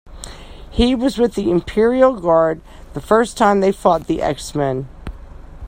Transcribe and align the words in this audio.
He 0.71 0.95
was 0.95 1.19
with 1.19 1.35
the 1.35 1.51
Imperial 1.51 2.19
Guard 2.19 2.61
the 2.95 3.01
first 3.01 3.37
time 3.37 3.59
they 3.59 3.71
fought 3.71 4.07
the 4.07 4.19
X-Men. 4.19 4.89